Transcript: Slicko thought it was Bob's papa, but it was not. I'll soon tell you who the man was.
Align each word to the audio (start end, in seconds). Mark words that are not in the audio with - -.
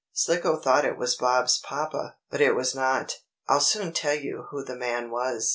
Slicko 0.13 0.57
thought 0.57 0.83
it 0.83 0.97
was 0.97 1.13
Bob's 1.15 1.59
papa, 1.59 2.15
but 2.31 2.41
it 2.41 2.55
was 2.55 2.73
not. 2.73 3.17
I'll 3.47 3.59
soon 3.59 3.93
tell 3.93 4.15
you 4.15 4.47
who 4.49 4.63
the 4.63 4.75
man 4.75 5.11
was. 5.11 5.49